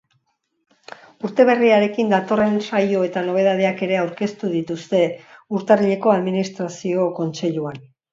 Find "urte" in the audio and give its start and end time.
1.27-1.43